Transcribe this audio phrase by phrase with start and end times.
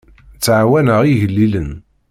[0.35, 1.71] Ttɛawaneɣ igellilen.